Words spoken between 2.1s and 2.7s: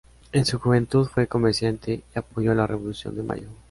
apoyó la